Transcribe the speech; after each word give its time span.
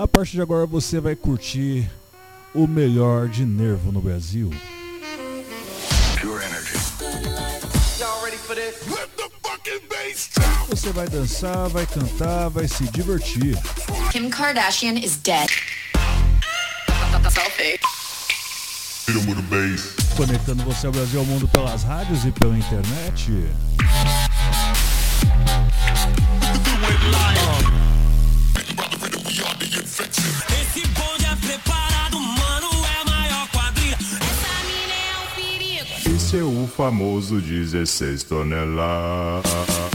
A 0.00 0.08
partir 0.08 0.36
de 0.36 0.40
agora 0.40 0.64
você 0.64 0.98
vai 0.98 1.14
curtir 1.14 1.86
o 2.54 2.66
melhor 2.66 3.28
de 3.28 3.44
nervo 3.44 3.92
no 3.92 4.00
Brasil. 4.00 4.48
Pure 6.18 6.42
energy. 6.42 6.72
Você 10.70 10.90
vai 10.92 11.06
dançar, 11.06 11.68
vai 11.68 11.84
cantar, 11.84 12.48
vai 12.48 12.66
se 12.66 12.84
divertir. 12.84 13.54
Kim 14.10 14.30
Kardashian 14.30 14.94
is 14.94 15.18
dead. 15.18 15.50
Selfie. 17.30 17.78
Conectando 20.16 20.64
você 20.64 20.86
ao 20.86 20.92
Brasil 20.94 21.20
ao 21.20 21.26
mundo 21.26 21.46
pelas 21.48 21.82
rádios 21.82 22.24
e 22.24 22.32
pela 22.32 22.56
internet. 22.56 23.30
Famoso 36.90 37.40
16 37.40 38.24
toneladas. 38.24 39.48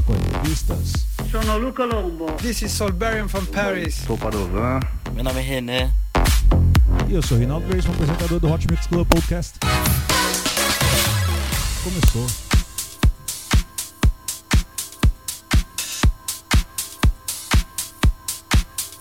Com 0.05 0.13
entrevistas, 0.13 0.93
Sono 1.29 1.57
Luca 1.57 1.83
Lombo. 1.83 2.31
This 2.37 2.61
is 2.61 2.71
Solberian 2.71 3.27
from 3.27 3.45
Paris. 3.47 3.95
Sou 3.95 4.17
Padovan. 4.17 4.79
Meu 5.13 5.21
nome 5.21 5.41
é 5.41 5.43
René. 5.43 5.91
e 7.09 7.13
eu 7.13 7.21
sou 7.21 7.35
o 7.35 7.39
Reinaldo 7.39 7.67
Grace, 7.67 7.85
apresentador 7.89 8.39
do 8.39 8.49
Hot 8.49 8.65
Mix 8.71 8.87
Club 8.87 9.05
Podcast. 9.09 9.59
Começou. 11.83 12.27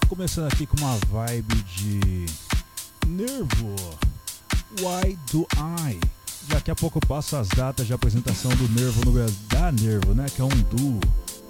Começando 0.09 0.53
aqui 0.53 0.67
com 0.67 0.77
uma 0.79 0.99
vibe 1.13 1.55
de 1.63 2.27
nervo. 3.07 3.77
Why 4.81 5.17
do 5.31 5.47
I? 5.57 6.24
Daqui 6.49 6.71
a 6.71 6.75
pouco 6.75 6.99
eu 6.99 7.03
passo 7.07 7.37
as 7.37 7.49
datas 7.49 7.87
de 7.87 7.93
apresentação 7.93 8.51
do 8.53 8.67
Nervo 8.69 9.05
no 9.05 9.13
Brasil. 9.13 9.37
Da 9.49 9.71
Nervo, 9.73 10.15
né? 10.15 10.27
Que 10.35 10.41
é 10.41 10.45
um 10.45 10.49
duo. 10.49 10.99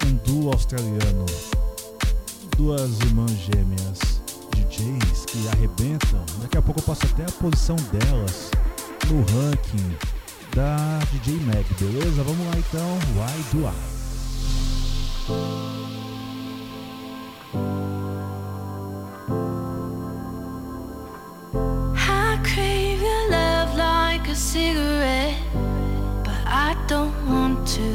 Um 0.07 0.17
duo 0.25 0.53
australiano. 0.53 1.27
Duas 2.57 2.99
irmãs 3.01 3.33
gêmeas. 3.33 4.23
DJs 4.55 5.27
que 5.27 5.49
arrebentam. 5.49 6.25
Daqui 6.41 6.57
a 6.59 6.63
pouco 6.63 6.81
eu 6.81 6.85
passo 6.85 7.05
até 7.07 7.25
a 7.25 7.33
posição 7.33 7.77
delas 7.77 8.51
no 9.09 9.21
ranking 9.21 9.97
da 10.55 11.01
DJ 11.13 11.41
Mag, 11.41 11.67
beleza? 11.79 12.23
Vamos 12.23 12.47
lá 12.47 12.55
então. 12.57 12.99
Why 13.17 13.43
do 13.53 13.69
I? 13.69 13.75
Cigarette, 24.55 25.35
but 26.23 26.43
I 26.47 26.77
don't 26.87 27.17
want 27.27 27.67
to. 27.77 27.91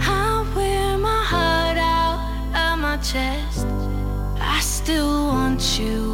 I 0.00 0.50
wear 0.56 0.96
my 0.96 1.22
heart 1.32 1.76
out 1.76 2.18
of 2.62 2.78
my 2.78 2.96
chest. 2.96 3.66
I 4.40 4.58
still 4.60 5.26
want 5.26 5.78
you. 5.78 5.96
You 5.96 6.05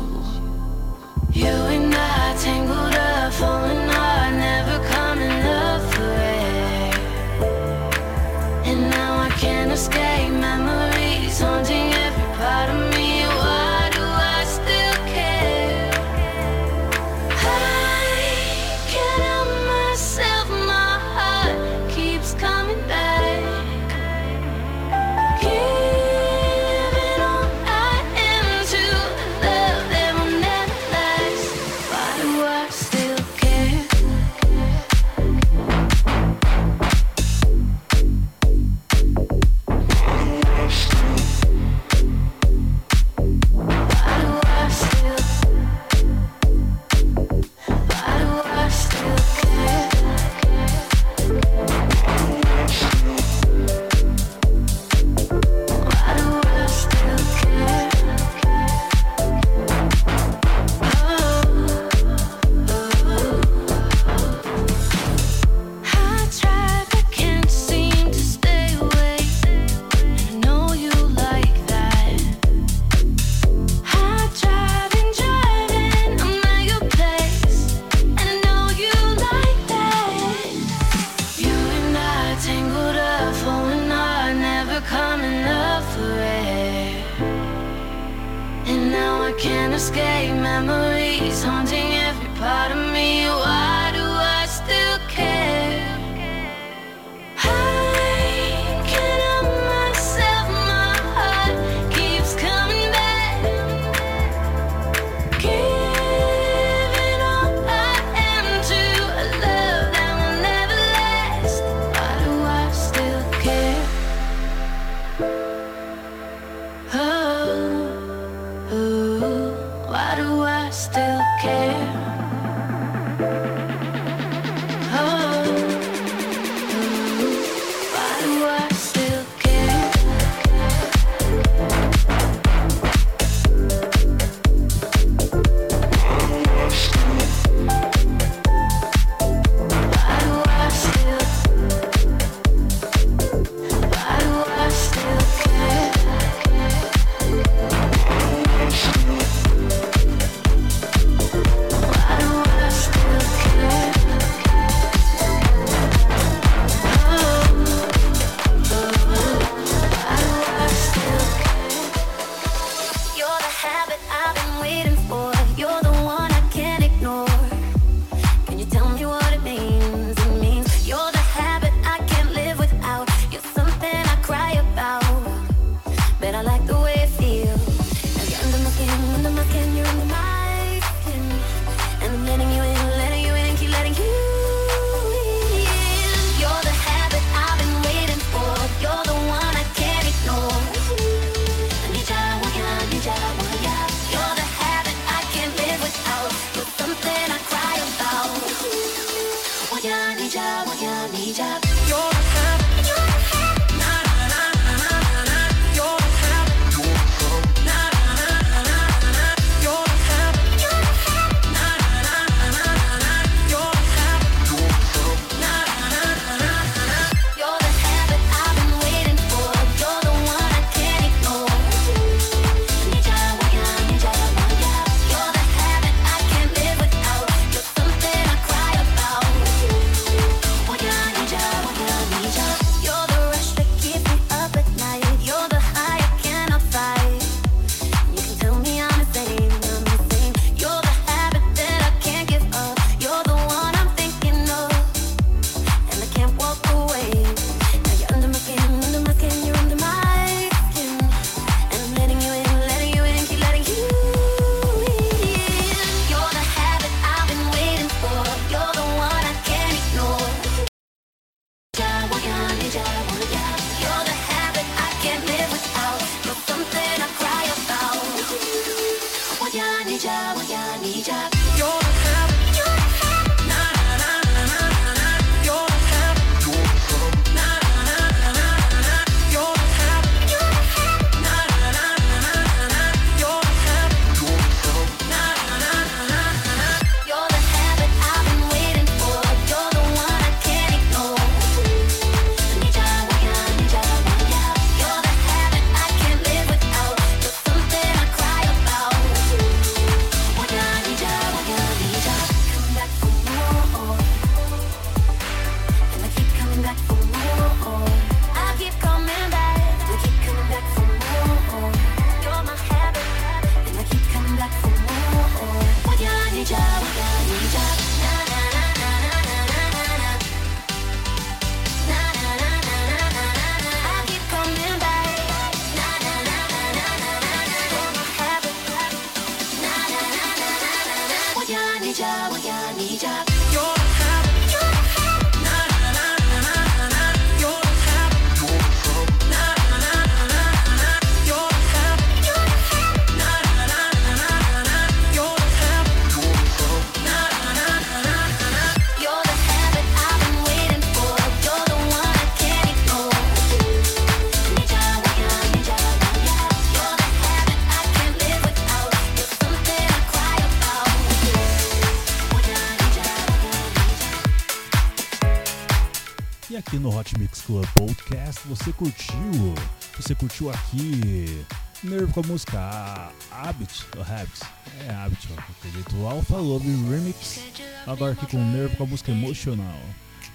Hot 367.02 367.18
Mix 367.18 367.40
Club 367.42 367.66
Podcast. 367.74 368.46
Você 368.46 368.72
curtiu? 368.72 369.54
Você 369.96 370.14
curtiu 370.14 370.50
aqui? 370.50 371.44
Nervo 371.82 372.12
com 372.12 372.20
a 372.20 372.22
música 372.22 373.12
Habit, 373.28 373.86
ou 373.96 374.02
Habit, 374.02 374.40
é 374.86 374.94
Habit, 374.94 375.28
ó, 375.36 375.40
acredito, 375.40 376.06
Alpha 376.06 376.36
Love 376.36 376.68
Remix. 376.88 377.40
Agora 377.88 378.12
aqui 378.12 378.24
com 378.26 378.38
Nervo 378.52 378.76
com 378.76 378.84
a 378.84 378.86
música 378.86 379.10
Emocional, 379.10 379.80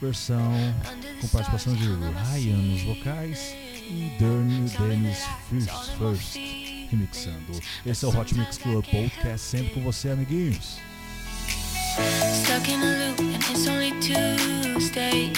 versão 0.01 0.51
com 1.21 1.27
participação 1.29 1.73
de 1.73 1.85
Ryan 1.85 2.57
nos 2.57 2.83
vocais 2.83 3.55
e 3.89 4.17
Dernie 4.19 4.69
Dennis 4.69 5.23
First, 5.49 5.69
First 5.97 6.35
remixando. 6.91 7.61
Esse 7.85 8.03
é 8.03 8.07
o 8.09 8.19
Hot 8.19 8.35
Mix 8.35 8.57
Club 8.57 8.83
Podcast, 8.83 9.39
sempre 9.39 9.73
com 9.73 9.83
você, 9.83 10.09
amiguinhos. 10.09 10.79
Stuck 11.97 12.69
in 12.69 12.81
a 12.81 12.91
loop 12.99 13.19
and 13.19 13.43
it's 13.49 13.67
only 13.67 13.91
Tuesday. 13.99 15.33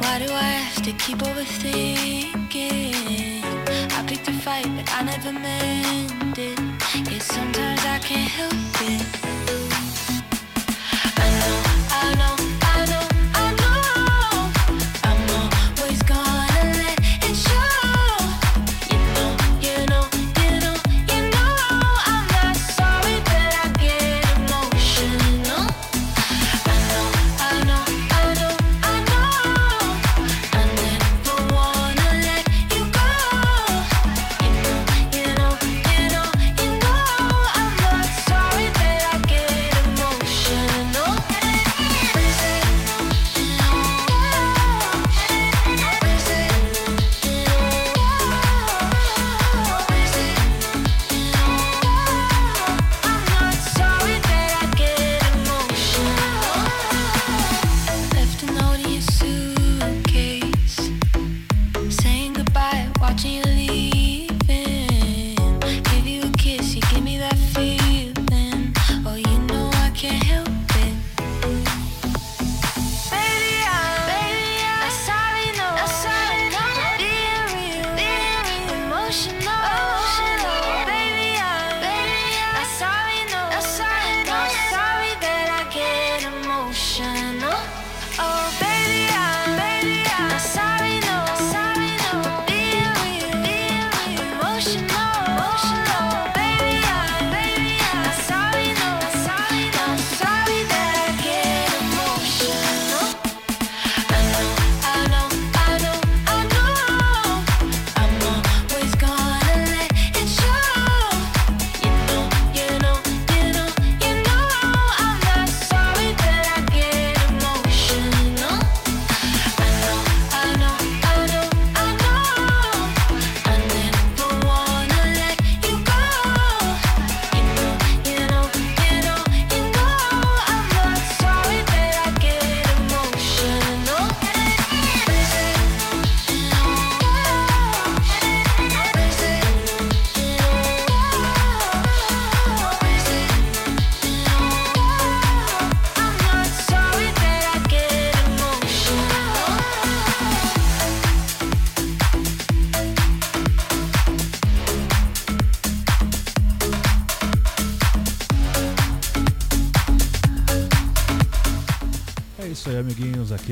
Why 0.00 0.18
do 0.18 0.32
I 0.32 0.50
have 0.66 0.82
to 0.84 0.92
keep 0.92 1.18
overthinking? 1.18 3.44
I 3.96 4.02
picked 4.06 4.28
a 4.28 4.32
fight, 4.32 4.66
but 4.76 4.90
I 4.94 5.02
never 5.02 5.32
meant 5.32 6.38
it. 6.38 6.58
Yeah, 7.10 7.18
sometimes 7.18 7.84
I 7.84 7.98
can't 7.98 8.30
help 8.30 8.54
it. 8.82 9.37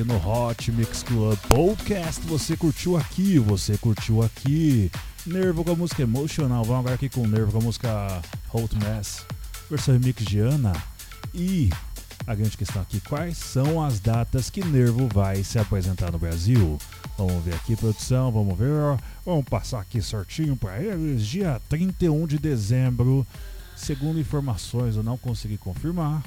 No 0.06 0.16
Hot 0.16 0.70
Mix 0.70 1.02
Club 1.02 1.36
Podcast. 1.48 2.24
Você 2.26 2.56
curtiu 2.56 2.96
aqui, 2.96 3.38
você 3.38 3.76
curtiu 3.76 4.22
aqui. 4.22 4.90
Nervo 5.26 5.64
com 5.64 5.72
a 5.72 5.76
música 5.76 6.02
emocional. 6.02 6.64
Vamos 6.64 6.80
agora 6.80 6.94
aqui 6.94 7.08
com 7.08 7.26
Nervo 7.26 7.50
com 7.50 7.58
a 7.58 7.62
música 7.62 8.22
Hot 8.52 8.74
Mess, 8.76 9.26
versão 9.68 9.94
remix 9.94 10.24
de 10.24 10.38
Ana. 10.38 10.72
E 11.34 11.70
a 12.24 12.34
grande 12.34 12.56
questão 12.56 12.80
aqui, 12.80 13.00
quais 13.00 13.36
são 13.36 13.82
as 13.82 13.98
datas 13.98 14.48
que 14.48 14.64
Nervo 14.64 15.08
vai 15.12 15.42
se 15.42 15.58
apresentar 15.58 16.12
no 16.12 16.18
Brasil? 16.18 16.78
Vamos 17.18 17.44
ver 17.44 17.54
aqui, 17.54 17.74
produção, 17.74 18.30
vamos 18.30 18.56
ver. 18.56 18.98
Vamos 19.24 19.44
passar 19.46 19.80
aqui 19.80 20.00
certinho 20.00 20.56
para 20.56 20.80
eles. 20.80 21.26
Dia 21.26 21.60
31 21.68 22.28
de 22.28 22.38
dezembro, 22.38 23.26
segundo 23.74 24.20
informações, 24.20 24.94
eu 24.94 25.02
não 25.02 25.18
consegui 25.18 25.58
confirmar. 25.58 26.22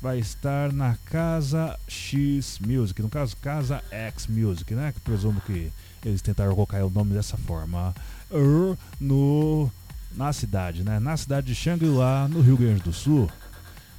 Vai 0.00 0.18
estar 0.20 0.72
na 0.72 0.96
Casa 1.06 1.78
X 1.88 2.60
Music, 2.60 3.02
no 3.02 3.08
caso 3.08 3.36
Casa 3.38 3.82
X 3.90 4.28
Music, 4.28 4.72
né? 4.74 4.92
Que 4.92 5.00
presumo 5.00 5.40
que 5.40 5.72
eles 6.04 6.22
tentaram 6.22 6.54
colocar 6.54 6.84
o 6.84 6.90
nome 6.90 7.14
dessa 7.14 7.36
forma. 7.36 7.94
Er, 8.30 8.76
No, 9.00 9.70
na 10.14 10.32
cidade, 10.32 10.84
né? 10.84 11.00
Na 11.00 11.16
cidade 11.16 11.48
de 11.48 11.54
Xangri-Lá, 11.54 12.28
no 12.28 12.40
Rio 12.40 12.56
Grande 12.56 12.82
do 12.82 12.92
Sul. 12.92 13.28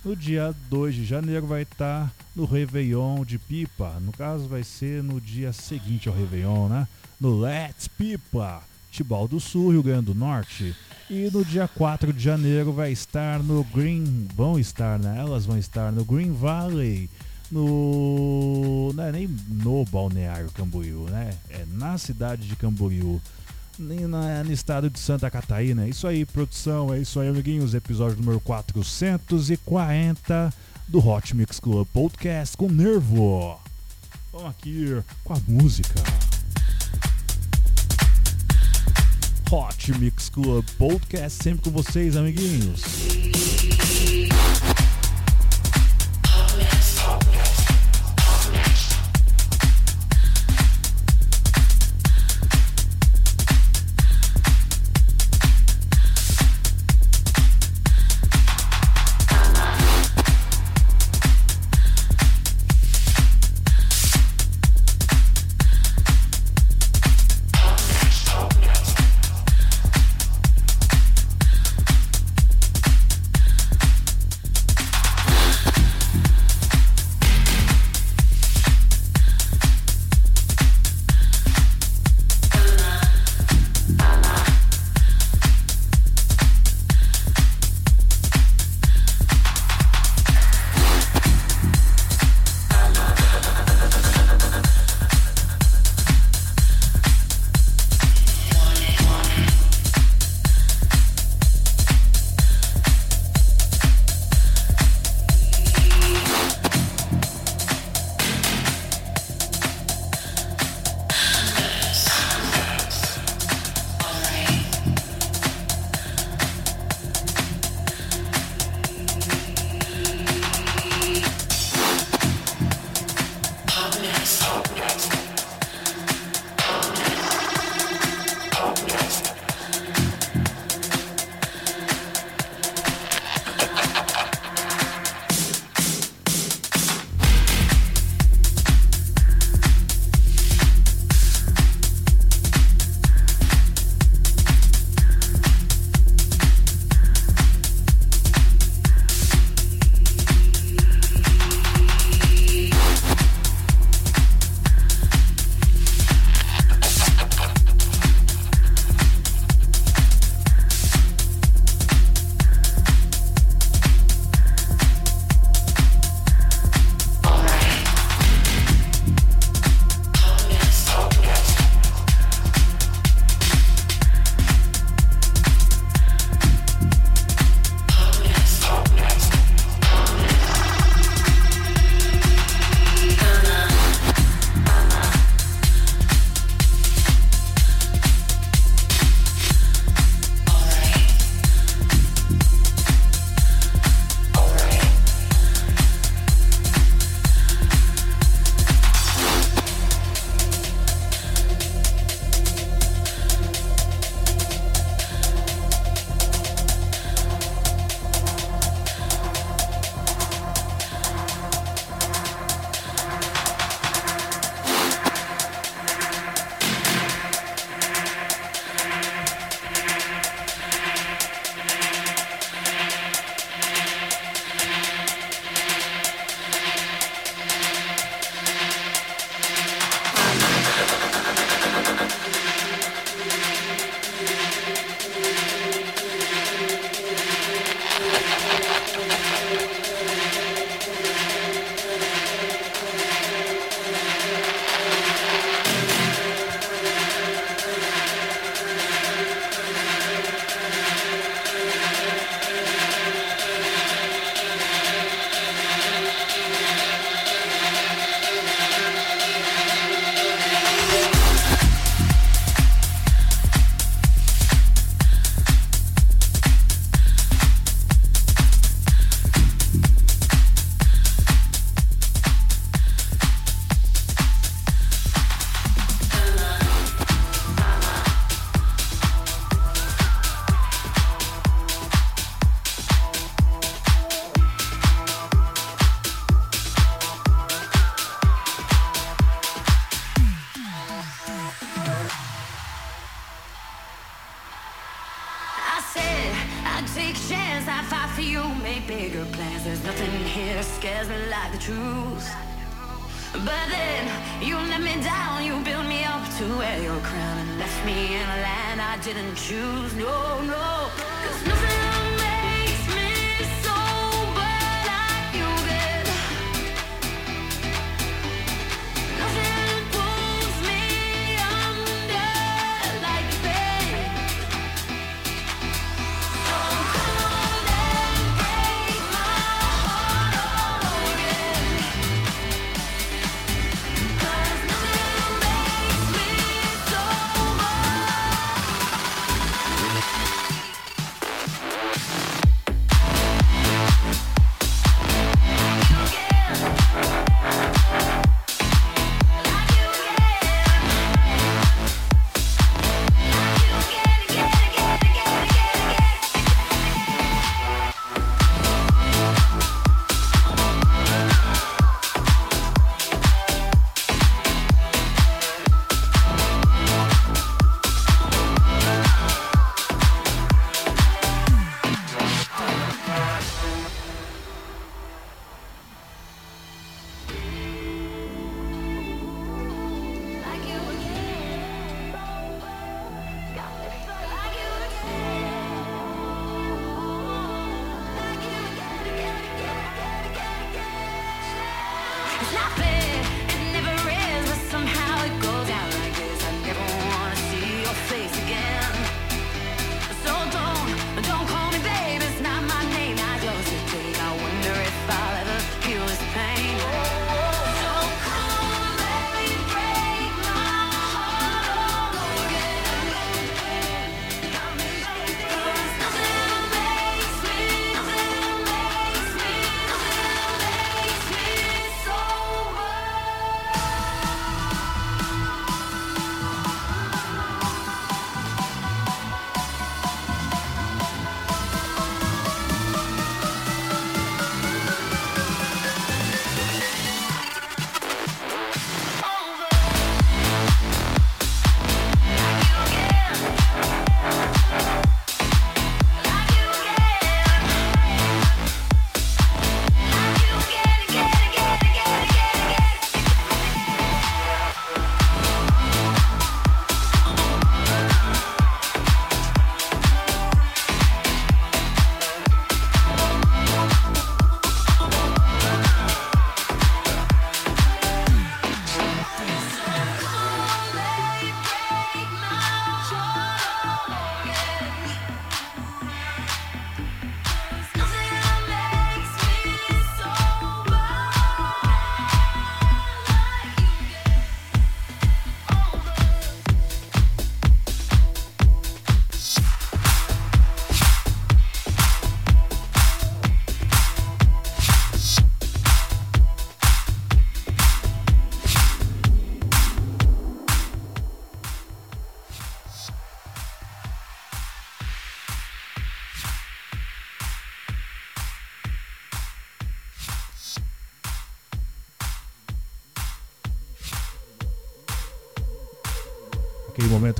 No 0.03 0.15
dia 0.15 0.55
2 0.69 0.95
de 0.95 1.05
janeiro 1.05 1.45
vai 1.45 1.63
estar 1.63 2.13
no 2.33 2.45
Réveillon 2.45 3.25
de 3.25 3.37
Pipa. 3.37 3.99
No 3.99 4.13
caso, 4.13 4.47
vai 4.47 4.63
ser 4.63 5.03
no 5.03 5.19
dia 5.19 5.51
seguinte 5.51 6.07
ao 6.07 6.15
Réveillon, 6.15 6.69
né? 6.69 6.87
No 7.19 7.37
Let's 7.37 7.89
Pipa, 7.89 8.63
Tibau 8.89 9.27
do 9.27 9.41
Sul, 9.41 9.71
Rio 9.71 9.83
Grande 9.83 10.05
do 10.05 10.15
Norte. 10.15 10.73
E 11.09 11.29
no 11.31 11.43
dia 11.43 11.67
4 11.67 12.13
de 12.13 12.23
janeiro 12.23 12.71
vai 12.71 12.91
estar 12.91 13.41
no 13.41 13.63
Green. 13.63 14.27
Vão 14.35 14.59
estar, 14.59 14.99
né? 14.99 15.17
Elas 15.17 15.45
vão 15.45 15.57
estar 15.57 15.91
no 15.91 16.05
Green 16.05 16.31
Valley. 16.31 17.09
No. 17.51 18.93
Não 18.93 19.03
é 19.03 19.11
nem 19.11 19.27
no 19.47 19.83
Balneário 19.85 20.51
Camboriú, 20.51 21.07
né? 21.09 21.31
É 21.49 21.65
na 21.71 21.97
cidade 21.97 22.47
de 22.47 22.55
Camboriú 22.55 23.19
nem 23.79 24.01
na, 24.01 24.43
no 24.43 24.51
estado 24.51 24.87
de 24.89 24.99
Santa 24.99 25.31
Catarina. 25.31 25.85
É 25.85 25.89
isso 25.89 26.05
aí, 26.05 26.25
produção, 26.25 26.93
é 26.93 26.99
isso 26.99 27.17
aí, 27.19 27.29
amiguinhos. 27.29 27.73
Episódio 27.73 28.17
número 28.17 28.39
440 28.41 30.53
do 30.87 31.07
Hot 31.07 31.35
Mix 31.35 31.59
Club 31.59 31.87
Podcast 31.87 32.55
com 32.57 32.69
Nervo. 32.69 33.59
Vamos 34.31 34.51
aqui 34.51 35.01
com 35.23 35.33
a 35.33 35.39
música. 35.47 36.28
Hot 39.51 39.91
Mix 39.97 40.29
Club 40.29 40.63
Podcast 40.77 41.43
sempre 41.43 41.63
com 41.63 41.71
vocês, 41.71 42.15
amiguinhos. 42.15 42.83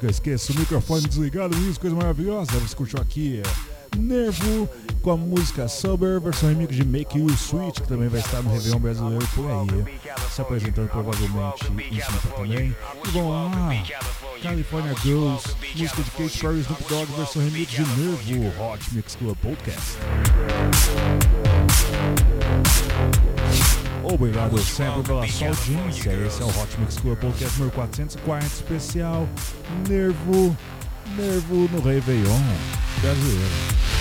Esqueço, 0.08 0.54
o 0.54 0.60
microfone 0.60 1.08
desligado, 1.08 1.58
isso, 1.70 1.80
coisa 1.80 1.96
maravilhosa. 1.96 2.52
Você 2.60 2.76
curtiu 2.76 3.00
aqui 3.00 3.42
é 3.44 3.80
Nervo 3.98 4.70
com 5.02 5.12
a 5.12 5.18
música 5.18 5.68
Sober, 5.68 6.20
versão 6.20 6.50
remix 6.50 6.76
de 6.76 6.86
Make 6.86 7.18
You 7.18 7.30
Sweet, 7.30 7.82
que 7.82 7.88
também 7.88 8.08
vai 8.08 8.20
estar 8.20 8.42
no 8.42 8.52
Réveillon 8.52 8.80
brasileiro 8.80 9.28
por 9.34 9.46
aí. 9.50 10.00
Se 10.30 10.42
apresentando 10.42 10.90
provavelmente 10.90 11.72
em 11.92 12.00
Sampa 12.00 12.28
também. 12.36 12.76
E 13.06 13.10
vamos 13.12 13.32
lá, 13.32 13.72
California 14.44 14.96
Girls, 15.02 15.44
música 15.76 16.04
de 16.04 16.12
Kate 16.12 16.38
Perry 16.40 16.60
Snoop 16.60 16.84
Dogg, 16.88 17.12
versão 17.14 17.42
remix 17.42 17.72
de 17.72 17.82
Nervo, 17.82 18.64
Hot 18.64 18.94
Mix 18.94 19.16
Club 19.16 19.38
Podcast. 19.38 19.98
Obrigado 24.20 24.58
sempre 24.60 25.02
pela 25.04 25.26
sua 25.30 25.48
audiência. 25.48 26.12
Esse 26.12 26.42
é 26.42 26.46
o 26.46 26.50
Hot 26.50 26.78
Mix 26.78 26.98
Club 26.98 27.18
Podcast 27.20 27.58
número 27.58 27.74
440 27.74 28.46
especial 28.48 29.30
Nervo, 29.88 30.58
Nervo 31.16 31.70
no 31.72 31.82
Réveillon 31.82 32.42
brasileiro. 33.00 33.99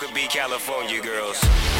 could 0.00 0.14
be 0.14 0.26
California 0.28 0.98
girls. 1.02 1.79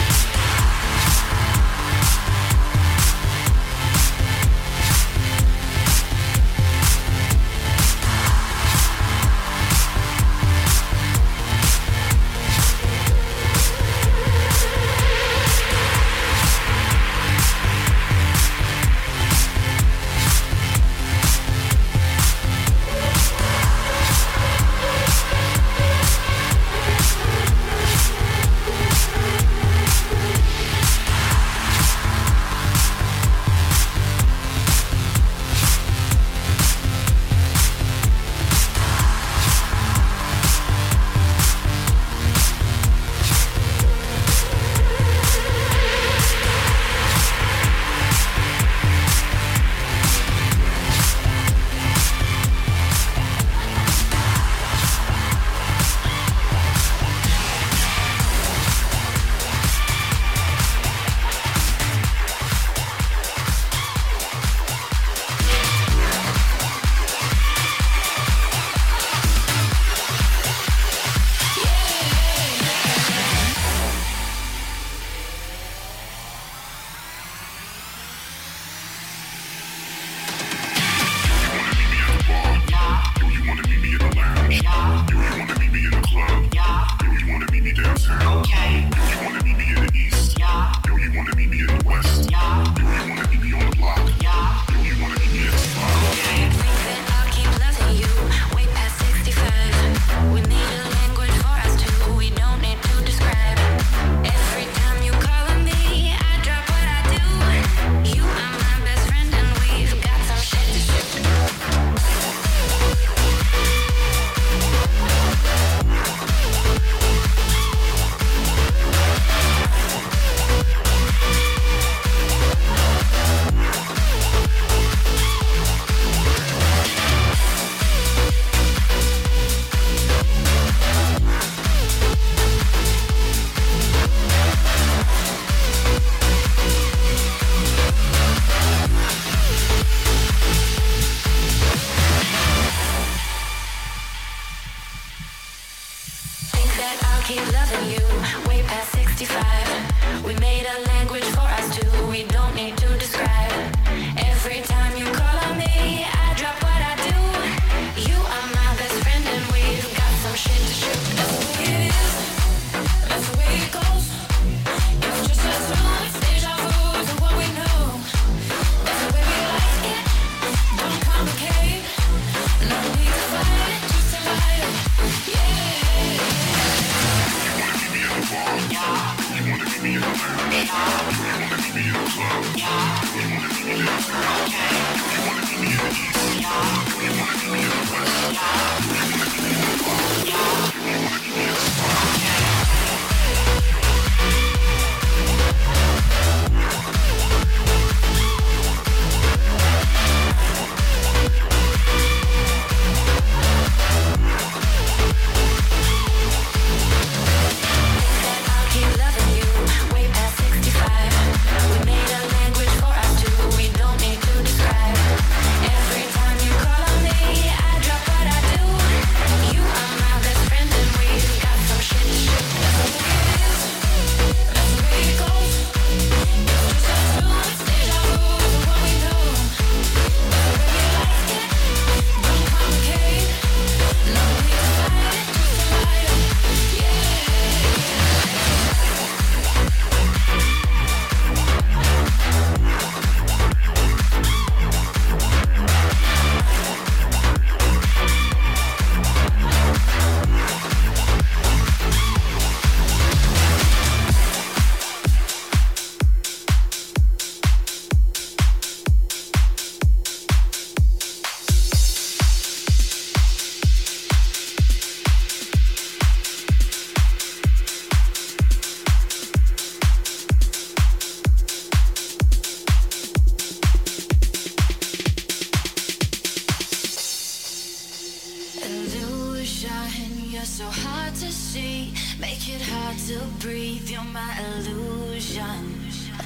you're 284.00 284.12
my 284.12 284.34
illusion. 284.54 285.74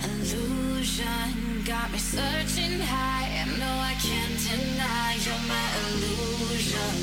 Illusion 0.04 1.62
got 1.64 1.90
me 1.92 1.98
searching 1.98 2.80
high. 2.80 3.46
No, 3.58 3.66
I 3.66 3.94
can't 4.00 4.38
deny 4.48 5.16
you're 5.24 5.44
my 5.48 5.66
illusion. 5.82 6.94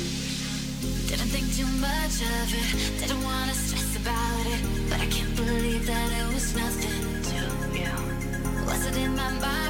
Didn't 1.08 1.30
think 1.30 1.54
too 1.56 1.66
much 1.80 2.22
of 2.22 2.54
it, 2.54 3.00
didn't 3.00 3.22
wanna 3.22 3.54
stress 3.54 3.96
about 3.96 4.46
it, 4.46 4.62
but 4.88 5.00
I 5.00 5.06
can't 5.06 5.36
believe 5.36 5.86
that 5.86 6.12
it 6.12 6.34
was 6.34 6.54
nothing 6.54 7.22
to 7.28 7.78
you. 7.78 8.66
Was 8.66 8.86
it 8.86 8.96
in 8.96 9.16
my 9.16 9.30
mind? 9.30 9.61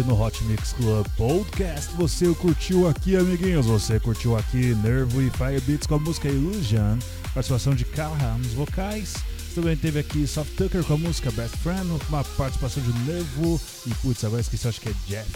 Aqui 0.00 0.08
no 0.08 0.20
Hot 0.20 0.44
Mix 0.44 0.72
Club 0.72 1.06
Podcast, 1.16 1.94
você 1.94 2.32
curtiu 2.34 2.88
aqui, 2.88 3.16
amiguinhos? 3.16 3.66
Você 3.66 4.00
curtiu 4.00 4.36
aqui 4.36 4.74
Nervo 4.76 5.20
e 5.20 5.30
Fire 5.30 5.60
Beats 5.60 5.86
com 5.86 5.96
a 5.96 5.98
música 5.98 6.28
Illusion, 6.28 6.98
participação 7.34 7.74
de 7.74 7.84
Callahan 7.84 8.38
nos 8.38 8.52
vocais. 8.54 9.14
Também 9.54 9.76
teve 9.76 9.98
aqui 9.98 10.26
Soft 10.26 10.54
Tucker 10.54 10.82
com 10.84 10.94
a 10.94 10.96
música 10.96 11.30
Best 11.32 11.56
Friend, 11.58 11.86
uma 12.08 12.24
participação 12.24 12.82
de 12.82 12.92
Nervo 13.00 13.60
e 13.86 13.94
putz, 13.96 14.24
agora 14.24 14.40
esqueci, 14.40 14.68
acho 14.68 14.80
que 14.80 14.88
é 14.88 14.94
Jeff. 15.06 15.30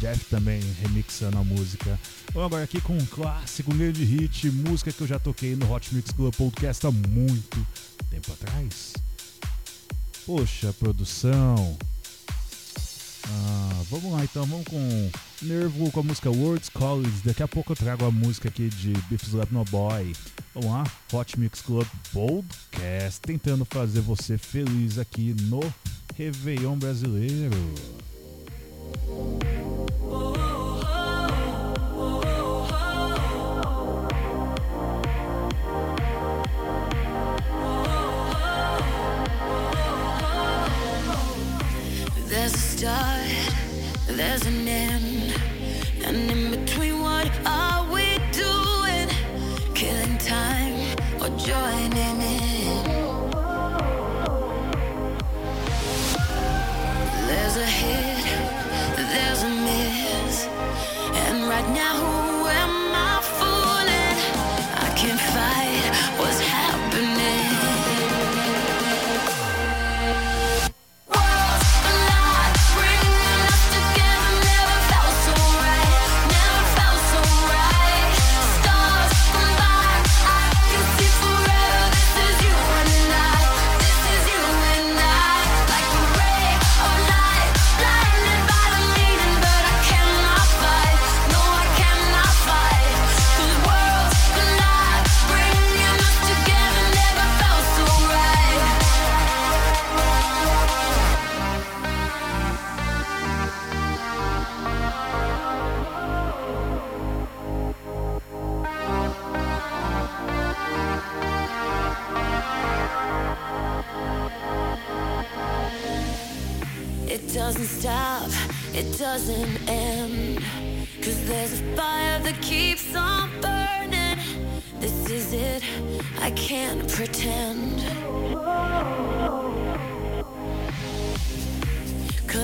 Jeff 0.00 0.24
também 0.26 0.60
remixando 0.80 1.36
a 1.36 1.44
música. 1.44 1.98
Vamos 2.32 2.46
agora 2.46 2.64
aqui 2.64 2.80
com 2.80 2.96
um 2.96 3.06
clássico, 3.06 3.72
um 3.74 3.76
grande 3.76 4.04
hit, 4.04 4.50
música 4.50 4.90
que 4.92 5.00
eu 5.00 5.06
já 5.06 5.18
toquei 5.18 5.54
no 5.54 5.70
Hot 5.70 5.94
Mix 5.94 6.12
Club 6.12 6.34
Podcast 6.34 6.86
há 6.86 6.90
muito 6.90 7.66
tempo 8.08 8.32
atrás. 8.32 8.94
Poxa, 10.24 10.72
produção. 10.78 11.76
Ah, 13.30 13.82
vamos 13.90 14.12
lá 14.12 14.24
então, 14.24 14.46
vamos 14.46 14.66
com 14.66 15.10
Nervo 15.42 15.90
com 15.92 16.00
a 16.00 16.02
música 16.02 16.30
Words 16.30 16.68
College. 16.70 17.22
Daqui 17.24 17.42
a 17.42 17.48
pouco 17.48 17.72
eu 17.72 17.76
trago 17.76 18.04
a 18.04 18.10
música 18.10 18.48
aqui 18.48 18.68
de 18.68 18.92
Beef 19.10 19.22
Slap 19.24 19.52
No 19.52 19.64
Boy. 19.64 20.14
Vamos 20.54 20.70
lá, 20.70 20.84
Hot 21.12 21.38
Mix 21.38 21.60
Club 21.60 21.86
Podcast, 22.12 23.20
tentando 23.20 23.64
fazer 23.64 24.00
você 24.00 24.38
feliz 24.38 24.98
aqui 24.98 25.34
no 25.42 25.60
Réveillon 26.16 26.76
brasileiro. 26.76 27.97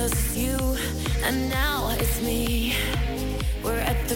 Cause 0.05 0.13
it's 0.13 0.37
you, 0.37 0.77
and 1.25 1.49
now 1.49 1.89
it's 1.99 2.21
me. 2.21 2.75
We're 3.65 3.79
at 3.79 4.07
the 4.07 4.14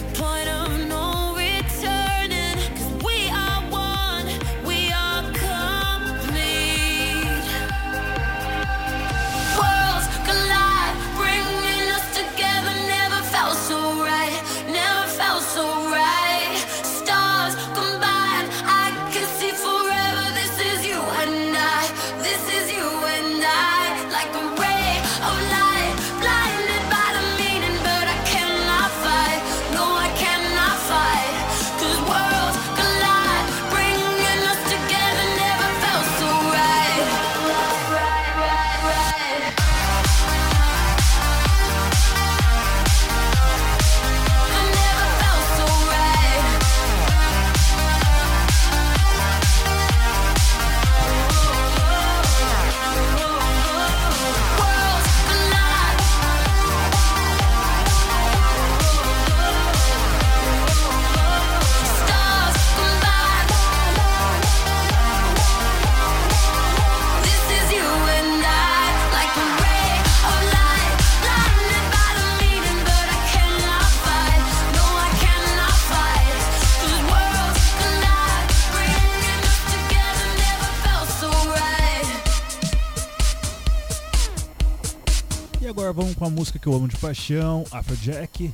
agora 86.29 86.35
vamos 86.35 86.35
com 86.35 86.35
a 86.35 86.39
música 86.39 86.59
que 86.59 86.67
eu 86.67 86.73
amo 86.73 86.87
de 86.87 86.95
paixão, 86.97 87.63
Afrojack, 87.71 88.53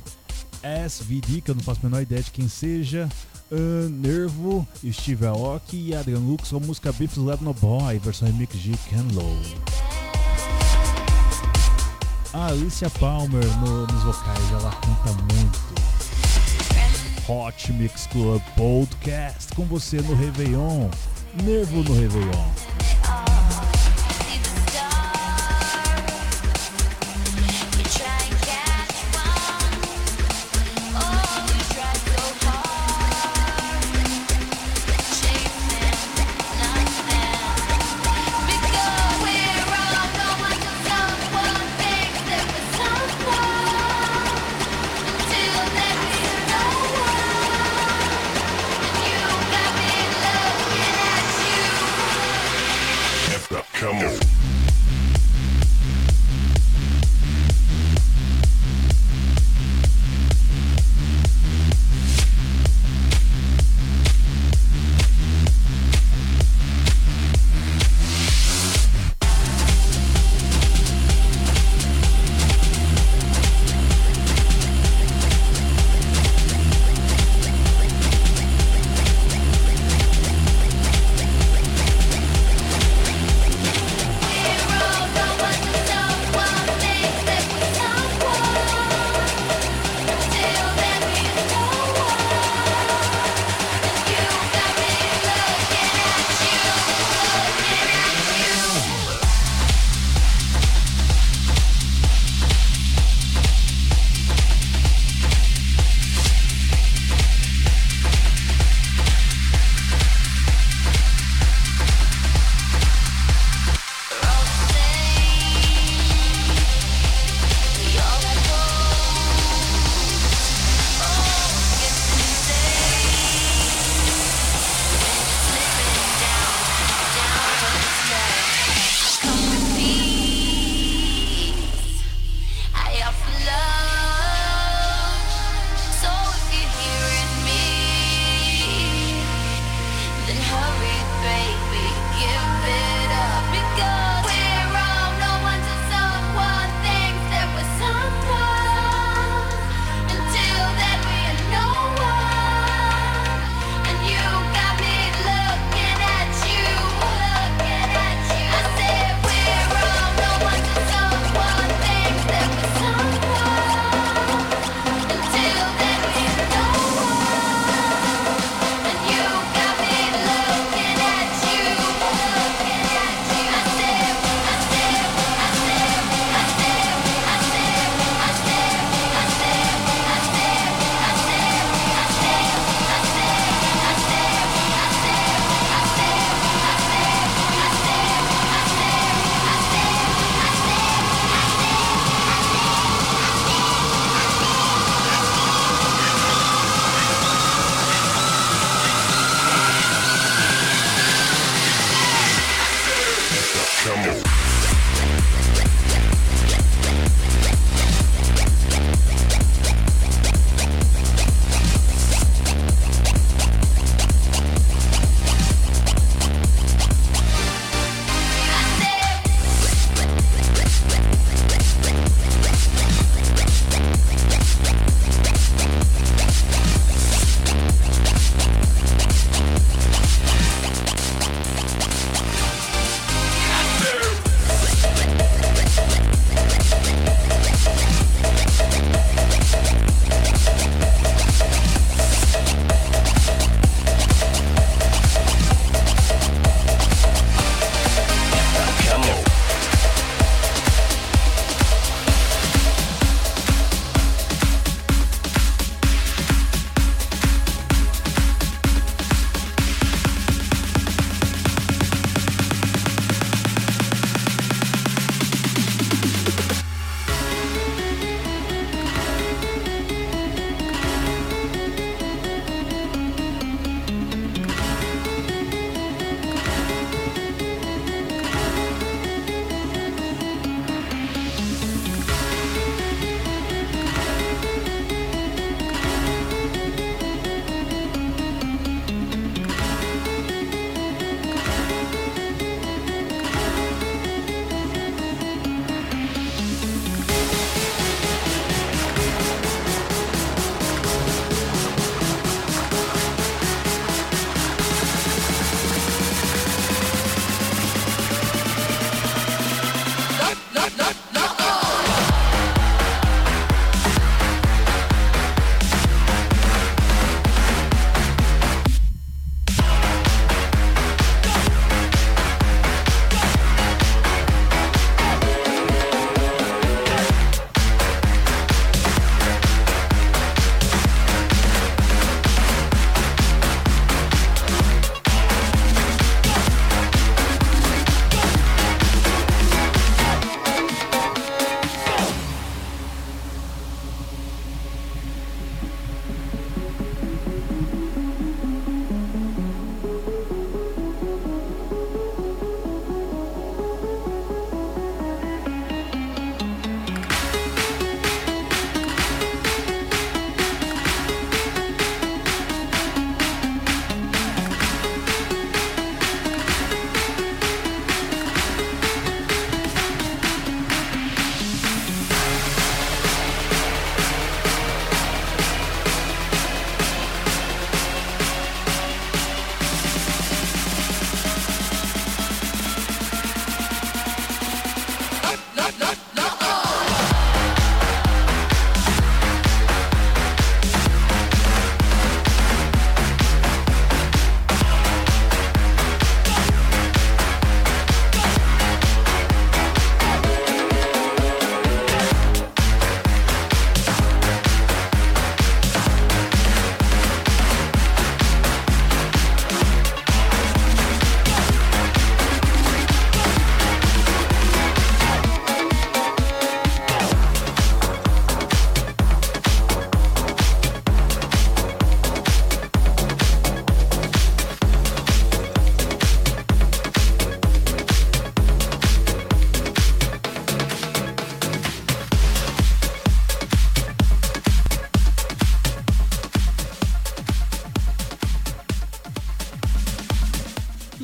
SVD, 0.62 1.40
que 1.42 1.50
eu 1.50 1.54
não 1.54 1.62
faço 1.62 1.80
a 1.82 1.88
menor 1.88 2.02
ideia 2.02 2.22
de 2.22 2.30
quem 2.30 2.48
seja, 2.48 3.08
uh, 3.50 3.88
Nervo, 3.90 4.66
Steve 4.92 5.26
Aoki 5.26 5.88
e 5.90 5.94
Adrian 5.94 6.18
Lux 6.18 6.48
com 6.50 6.56
a 6.56 6.60
música 6.60 6.92
Beef 6.92 7.16
Lab 7.18 7.42
No 7.44 7.52
Boy, 7.54 7.98
versão 7.98 8.28
remix 8.28 8.56
de 8.58 8.72
Ken 8.88 9.02
Low. 9.12 9.36
A 12.32 12.46
Alicia 12.48 12.90
Palmer 12.90 13.44
no- 13.58 13.86
nos 13.86 14.02
vocais, 14.02 14.50
ela 14.52 14.70
canta 14.72 15.12
muito. 15.34 15.76
Hot 17.28 17.72
Mix 17.72 18.06
Club 18.06 18.40
Podcast 18.56 19.52
com 19.54 19.64
você 19.64 20.00
no 20.00 20.14
Réveillon, 20.14 20.88
Nervo 21.42 21.82
no 21.82 21.94
Réveillon. 21.94 22.75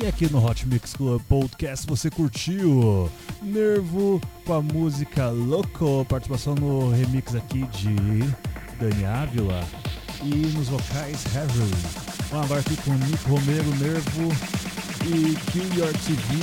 E 0.03 0.05
aqui 0.05 0.29
no 0.29 0.45
Hot 0.45 0.67
Mix 0.67 0.95
Club 0.95 1.21
Podcast 1.29 1.87
você 1.87 2.09
curtiu 2.09 3.09
Nervo 3.41 4.19
com 4.45 4.53
a 4.53 4.61
música 4.61 5.29
Loco, 5.29 6.05
participação 6.09 6.55
no 6.55 6.91
remix 6.91 7.33
aqui 7.33 7.65
de 7.67 7.95
Dani 8.77 9.05
Ávila 9.05 9.63
e 10.21 10.27
nos 10.57 10.67
vocais 10.67 11.23
Harry. 11.33 11.47
Vamos 12.29 12.45
agora 12.45 12.59
aqui 12.59 12.75
com 12.81 12.91
Nico 12.91 13.29
Romero, 13.29 13.75
Nervo 13.77 14.29
e 15.05 15.35
Kill 15.51 15.73
Your 15.73 15.93
TV 15.93 16.37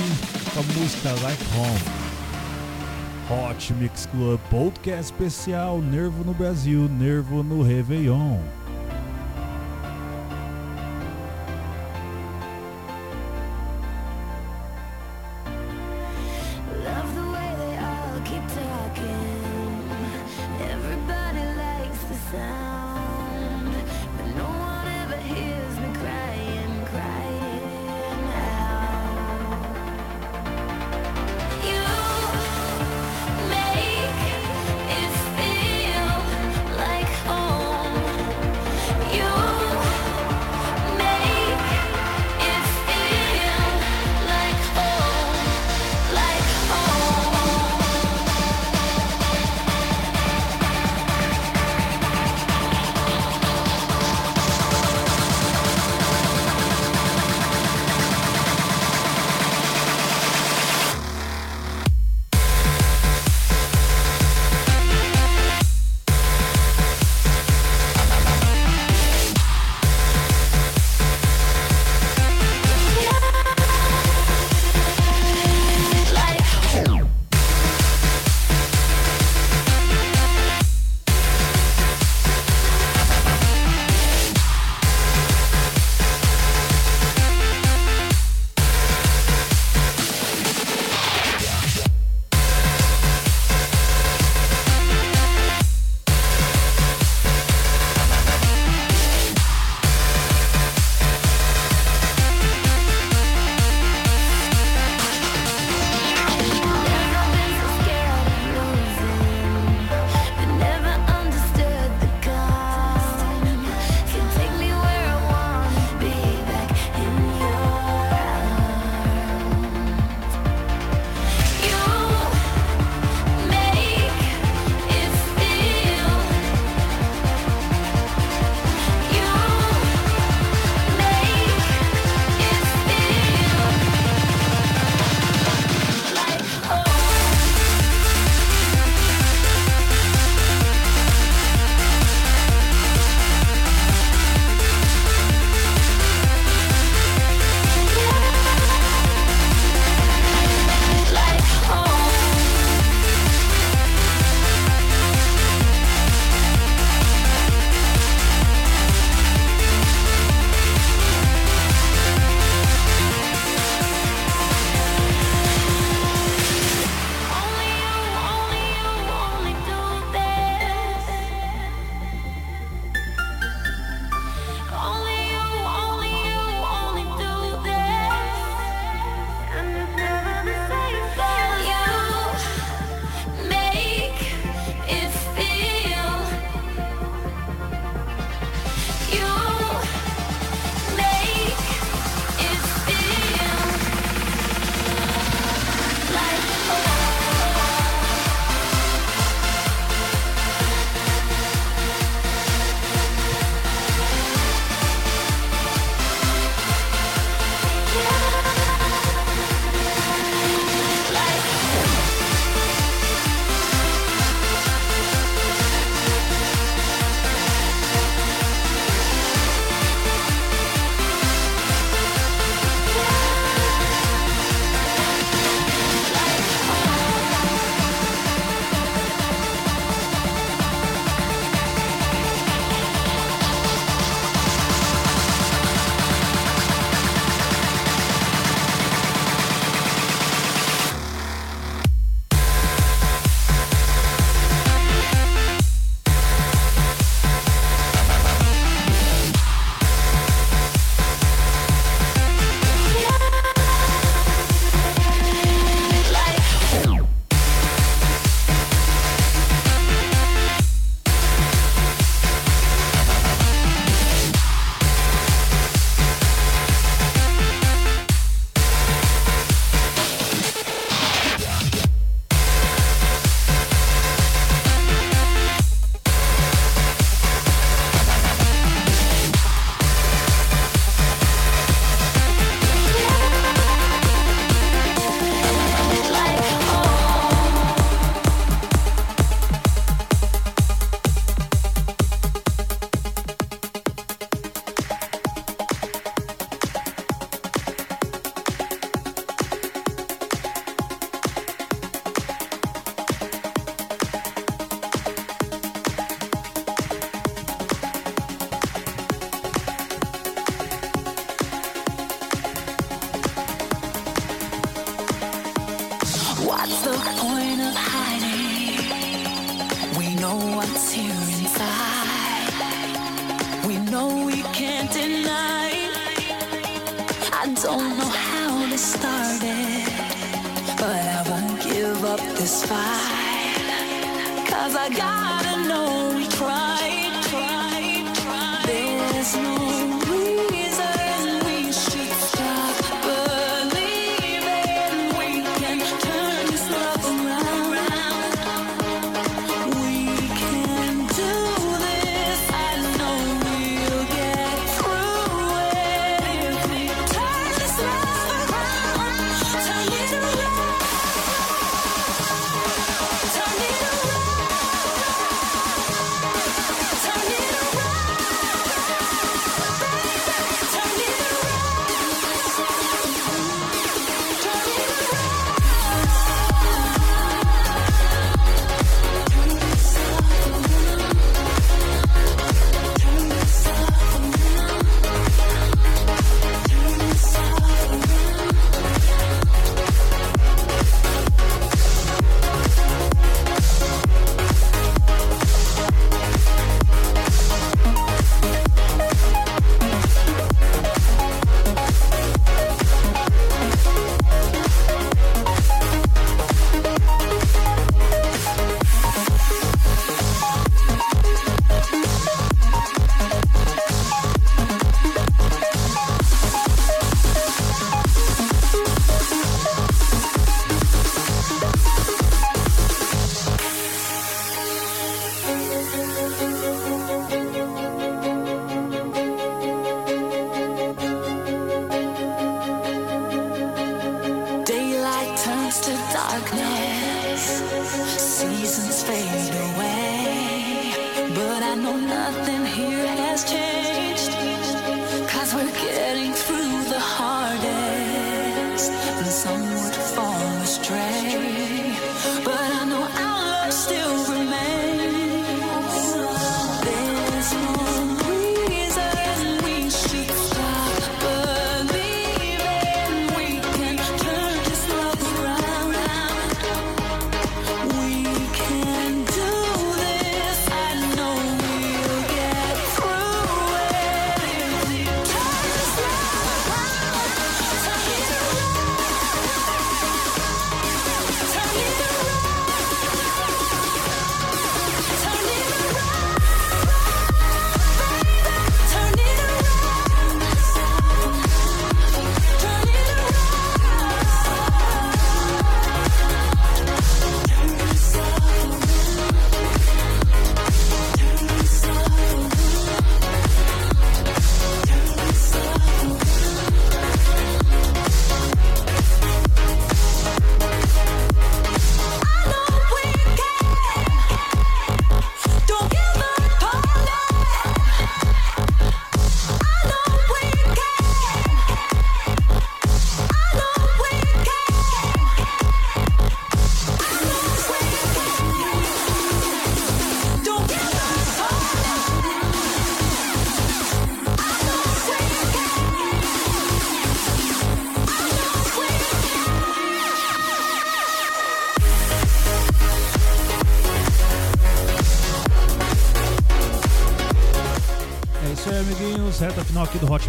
com 0.55 0.59
a 0.59 0.63
música 0.79 1.11
Like 1.21 1.43
Home. 1.55 3.47
Hot 3.47 3.73
Mix 3.75 4.07
Club 4.07 4.39
Podcast 4.49 5.13
especial 5.13 5.79
Nervo 5.83 6.23
no 6.23 6.33
Brasil, 6.33 6.89
Nervo 6.89 7.43
no 7.43 7.61
Réveillon. 7.61 8.39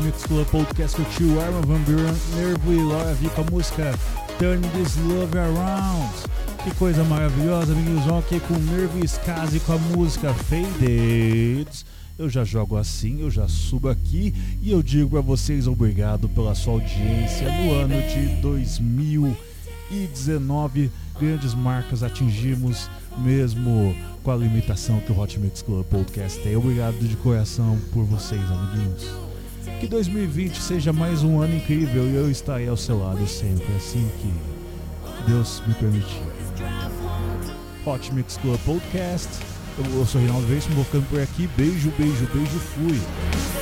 Mix 0.03 0.25
Club 0.25 0.47
Podcast 0.49 0.97
com 0.97 1.03
o 1.03 1.07
tio 1.07 1.37
Van 1.67 1.81
Buren, 1.83 2.15
Nervo 2.35 2.73
e 2.73 2.83
Laura 2.83 3.13
Vi 3.15 3.29
com 3.31 3.43
a 3.43 3.45
música 3.45 3.95
Turn 4.39 4.61
This 4.71 4.97
Love 4.97 5.39
Around. 5.39 6.13
Que 6.65 6.75
coisa 6.75 7.05
maravilhosa. 7.05 7.73
Vão 8.07 8.19
aqui 8.19 8.41
com 8.41 8.55
Nervo 8.55 8.99
e 8.99 9.05
Skazi 9.05 9.61
com 9.61 9.75
a 9.75 9.79
música 9.79 10.35
Faded. 10.35 11.69
Eu 12.19 12.29
já 12.29 12.43
jogo 12.45 12.77
assim, 12.77 13.21
eu 13.21 13.31
já 13.31 13.47
subo 13.49 13.89
aqui 13.89 14.35
e 14.61 14.71
eu 14.71 14.83
digo 14.83 15.09
pra 15.11 15.21
vocês 15.21 15.67
obrigado 15.67 16.29
pela 16.29 16.55
sua 16.55 16.75
audiência 16.75 17.51
no 17.51 17.73
ano 17.73 17.95
de 18.03 18.37
2019. 18.41 20.91
Grandes 21.19 21.55
marcas 21.55 22.03
atingimos 22.03 22.91
mesmo 23.19 23.95
com 24.23 24.31
a 24.31 24.37
limitação 24.37 25.01
que 25.01 25.13
o 25.13 25.19
Hot 25.19 25.39
Mix 25.39 25.63
Club 25.63 25.85
Podcast 25.87 26.39
tem. 26.41 26.57
Obrigado 26.57 26.99
de 26.99 27.17
coração 27.17 27.79
por 27.93 28.05
vocês, 28.05 28.43
amiguinhos. 28.51 29.32
Que 29.83 29.89
2020 29.89 30.63
seja 30.63 30.93
mais 30.93 31.25
um 31.25 31.41
ano 31.41 31.57
incrível 31.57 32.07
e 32.07 32.15
eu 32.15 32.31
estarei 32.31 32.69
ao 32.69 32.77
seu 32.77 33.01
lado 33.01 33.27
sempre, 33.27 33.67
assim 33.75 34.09
que 34.21 35.29
Deus 35.29 35.61
me 35.67 35.75
permitir. 35.75 36.23
Hot 37.85 38.15
Mix 38.15 38.37
Club 38.37 38.61
Podcast. 38.65 39.29
Eu, 39.77 40.07
sou 40.07 40.21
Reinaldo 40.21 40.47
Veríssimo, 40.47 40.77
vou 40.77 40.85
ficando 40.85 41.09
por 41.09 41.21
aqui. 41.21 41.49
Beijo, 41.57 41.93
beijo, 41.99 42.29
beijo, 42.33 42.61
fui. 42.61 43.62